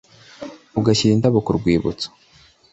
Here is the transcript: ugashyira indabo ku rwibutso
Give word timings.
ugashyira 0.79 1.11
indabo 1.13 1.37
ku 1.45 1.51
rwibutso 1.57 2.07